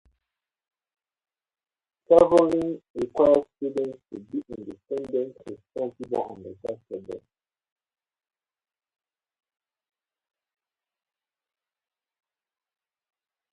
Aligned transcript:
Traveling 2.07 2.81
requires 2.95 3.45
students 3.57 3.99
to 4.11 4.19
be 4.19 4.41
independent, 4.57 5.37
responsible, 5.45 6.37
and 6.37 6.57
adaptable. 6.65 7.21